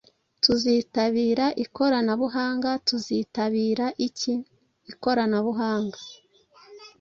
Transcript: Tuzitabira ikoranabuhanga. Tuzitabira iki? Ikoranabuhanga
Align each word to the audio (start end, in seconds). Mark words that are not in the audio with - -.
Tuzitabira 0.43 1.45
ikoranabuhanga. 1.63 2.71
Tuzitabira 2.87 3.85
iki? 4.07 4.33
Ikoranabuhanga 4.91 5.99